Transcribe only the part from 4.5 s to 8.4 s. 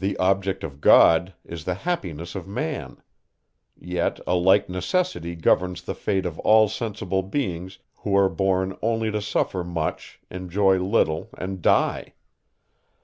necessity governs the fate of all sensible beings, who are